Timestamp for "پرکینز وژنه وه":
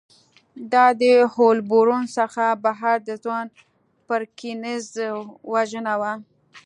4.07-6.13